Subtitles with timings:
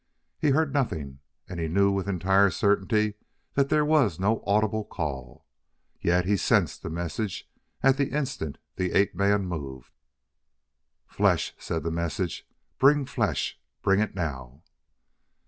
[0.39, 3.13] He heard nothing, and he knew with entire certainty
[3.53, 5.45] that there was no audible call,
[5.99, 7.47] yet he sensed the message
[7.83, 9.91] at the instant the ape man moved.
[11.05, 12.47] "Flesh!" said the message.
[12.79, 13.59] "Bring flesh!
[13.83, 14.63] Bring it now!"